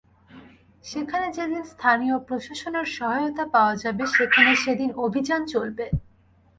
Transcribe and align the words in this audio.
যেখানে 0.85 1.27
যেদিন 1.33 1.63
স্থানীয় 1.63 2.15
প্রশাসনের 2.27 2.87
সহায়তা 2.97 3.45
পাওয়া 3.45 3.75
যাবে, 3.75 4.03
সেখানে 4.07 4.51
সেদিন 4.55 4.89
অভিযান 5.05 5.41
চলবে। 5.45 5.85